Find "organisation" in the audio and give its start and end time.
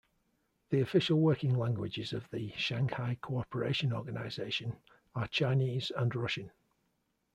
3.93-4.77